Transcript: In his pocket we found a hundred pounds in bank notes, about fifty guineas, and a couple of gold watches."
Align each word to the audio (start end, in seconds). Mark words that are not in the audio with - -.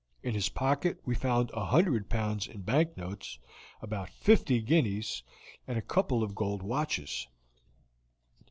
In 0.23 0.33
his 0.33 0.49
pocket 0.49 0.99
we 1.05 1.13
found 1.13 1.51
a 1.51 1.65
hundred 1.65 2.09
pounds 2.09 2.47
in 2.47 2.61
bank 2.63 2.97
notes, 2.97 3.37
about 3.83 4.09
fifty 4.09 4.59
guineas, 4.59 5.21
and 5.67 5.77
a 5.77 5.81
couple 5.83 6.23
of 6.23 6.33
gold 6.33 6.63
watches." 6.63 7.27